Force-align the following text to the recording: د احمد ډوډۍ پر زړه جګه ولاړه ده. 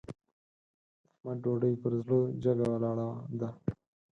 د 0.03 0.03
احمد 1.07 1.37
ډوډۍ 1.43 1.73
پر 1.81 1.91
زړه 2.03 2.19
جګه 2.43 2.65
ولاړه 2.71 3.09
ده. 3.39 3.49